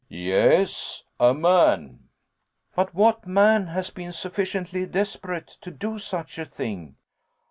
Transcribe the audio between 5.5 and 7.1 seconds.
to do such a thing?"